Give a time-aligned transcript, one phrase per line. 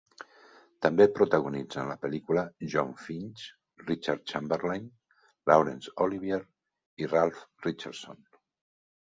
[0.83, 2.43] També protagonitzen la pel·lícula
[2.75, 3.43] Jon Finch,
[3.91, 4.89] Richard Chamberlain,
[5.53, 6.41] Laurence Olivier
[7.05, 8.21] i Ralph Richardson.